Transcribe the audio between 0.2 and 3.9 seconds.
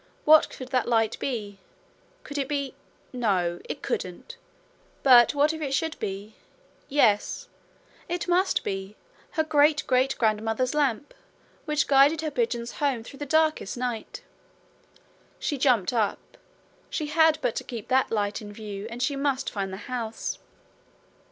What could that light be? Could it be? No, it